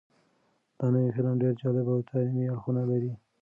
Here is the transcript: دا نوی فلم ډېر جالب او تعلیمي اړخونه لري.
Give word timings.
دا 0.77 0.85
نوی 0.93 1.13
فلم 1.15 1.33
ډېر 1.41 1.53
جالب 1.61 1.87
او 1.93 1.99
تعلیمي 2.09 2.45
اړخونه 2.53 2.81
لري. 2.91 3.11